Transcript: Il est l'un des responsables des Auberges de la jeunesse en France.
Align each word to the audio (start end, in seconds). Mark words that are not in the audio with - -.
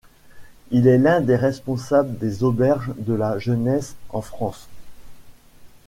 Il 0.71 0.87
est 0.87 0.97
l'un 0.97 1.21
des 1.21 1.35
responsables 1.35 2.17
des 2.17 2.43
Auberges 2.43 2.91
de 2.97 3.13
la 3.13 3.37
jeunesse 3.37 3.95
en 4.09 4.21
France. 4.21 4.67